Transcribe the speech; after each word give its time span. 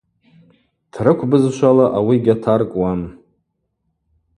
Трыкв 0.93 1.23
бызшвала 1.29 1.85
ауи 1.97 2.17
гьатаркӏуам. 2.25 3.01